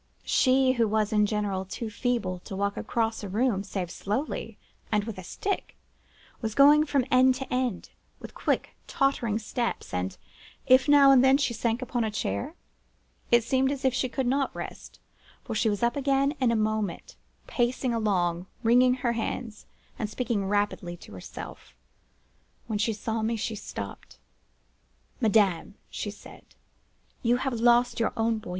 [0.25, 4.57] She, who was in general too feeble to walk across the room save slowly,
[4.91, 5.77] and with a stick,
[6.41, 10.17] was going from end to end with quick, tottering steps; and,
[10.65, 12.55] if now and then she sank upon a chair,
[13.29, 14.99] it seemed as if she could not rest,
[15.43, 17.15] for she was up again in a moment,
[17.45, 19.67] pacing along, wringing her hands,
[19.99, 21.75] and speaking rapidly to herself.
[22.65, 24.17] When she saw me, she stopped:
[25.19, 26.43] 'Madame,' she said,
[27.21, 28.49] 'you have lost your own boy.